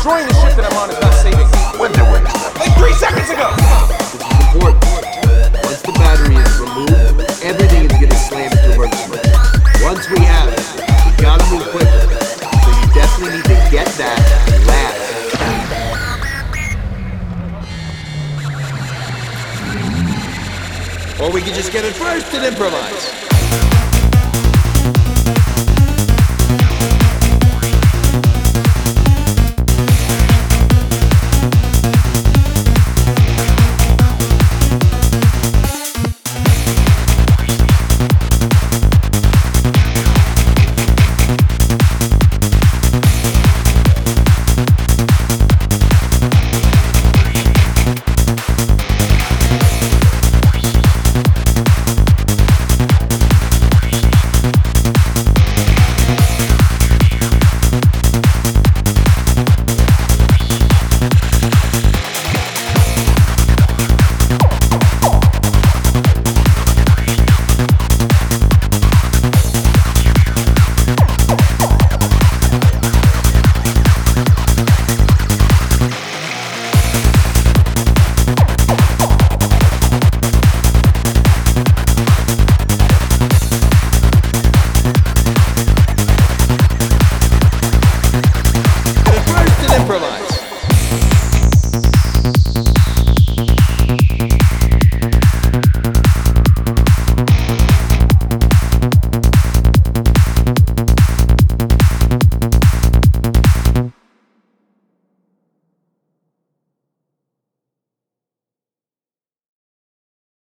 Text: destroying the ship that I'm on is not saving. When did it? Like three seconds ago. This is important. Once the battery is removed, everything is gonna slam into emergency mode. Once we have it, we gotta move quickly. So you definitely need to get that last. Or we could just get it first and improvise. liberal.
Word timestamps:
destroying 0.00 0.26
the 0.28 0.32
ship 0.40 0.56
that 0.56 0.64
I'm 0.64 0.80
on 0.80 0.88
is 0.88 0.96
not 0.96 1.12
saving. 1.20 1.44
When 1.76 1.92
did 1.92 2.00
it? 2.00 2.24
Like 2.56 2.72
three 2.80 2.96
seconds 2.96 3.28
ago. 3.28 3.52
This 3.52 4.16
is 4.16 4.24
important. 4.24 4.80
Once 5.60 5.84
the 5.84 5.92
battery 5.92 6.40
is 6.40 6.56
removed, 6.56 7.20
everything 7.44 7.84
is 7.84 7.92
gonna 8.00 8.16
slam 8.16 8.48
into 8.48 8.80
emergency 8.80 9.12
mode. 9.12 9.28
Once 9.84 10.08
we 10.08 10.24
have 10.24 10.48
it, 10.56 10.64
we 11.04 11.12
gotta 11.20 11.44
move 11.52 11.68
quickly. 11.68 12.00
So 12.00 12.72
you 12.80 12.88
definitely 12.96 13.44
need 13.44 13.44
to 13.44 13.60
get 13.68 13.92
that 14.00 14.16
last. 14.64 15.04
Or 21.20 21.28
we 21.28 21.44
could 21.44 21.52
just 21.52 21.76
get 21.76 21.84
it 21.84 21.92
first 21.92 22.32
and 22.32 22.46
improvise. 22.46 23.29
liberal. 89.78 90.09